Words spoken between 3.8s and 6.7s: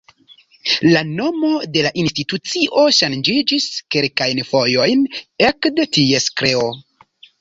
kelkajn fojojn ekde ties kreo.